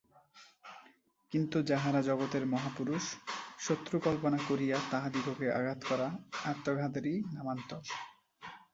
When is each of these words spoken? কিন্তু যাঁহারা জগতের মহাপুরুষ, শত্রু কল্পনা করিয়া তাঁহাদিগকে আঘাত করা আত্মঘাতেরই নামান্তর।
কিন্তু 1.31 1.57
যাঁহারা 1.63 2.01
জগতের 2.01 2.43
মহাপুরুষ, 2.45 3.03
শত্রু 3.59 3.95
কল্পনা 3.99 4.39
করিয়া 4.49 4.77
তাঁহাদিগকে 4.91 5.47
আঘাত 5.51 5.79
করা 5.89 6.07
আত্মঘাতেরই 6.45 7.15
নামান্তর। 7.33 7.83